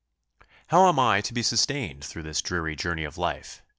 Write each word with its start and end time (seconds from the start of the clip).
"How 0.69 0.89
am 0.89 0.97
I 0.97 1.21
to 1.21 1.31
be 1.31 1.43
sustained 1.43 2.03
through 2.03 2.23
this 2.23 2.41
dreary 2.41 2.75
journey 2.75 3.03
of 3.03 3.19
life?" 3.19 3.61